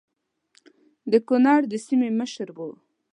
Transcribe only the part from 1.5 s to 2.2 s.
د سیمې